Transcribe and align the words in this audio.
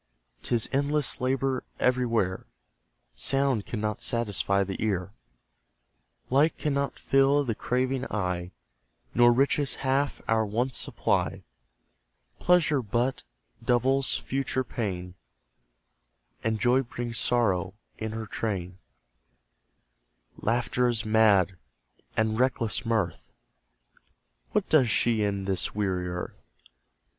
'Tis 0.41 0.67
endless 0.73 1.21
labour 1.21 1.63
everywhere! 1.79 2.47
Sound 3.13 3.67
cannot 3.67 4.01
satisfy 4.01 4.63
the 4.63 4.83
ear, 4.83 5.13
Light 6.31 6.57
cannot 6.57 6.97
fill 6.97 7.43
the 7.43 7.53
craving 7.53 8.05
eye, 8.07 8.49
Nor 9.13 9.31
riches 9.31 9.75
half 9.85 10.19
our 10.27 10.43
wants 10.43 10.75
supply, 10.75 11.43
Pleasure 12.39 12.81
but 12.81 13.21
doubles 13.63 14.17
future 14.17 14.63
pain, 14.63 15.13
And 16.43 16.59
joy 16.59 16.81
brings 16.81 17.19
sorrow 17.19 17.75
in 17.99 18.11
her 18.13 18.25
train; 18.25 18.79
Laughter 20.35 20.87
is 20.87 21.05
mad, 21.05 21.57
and 22.17 22.39
reckless 22.39 22.83
mirth 22.87 23.31
What 24.51 24.67
does 24.67 24.89
she 24.89 25.21
in 25.21 25.45
this 25.45 25.75
weary 25.75 26.07
earth? 26.09 26.41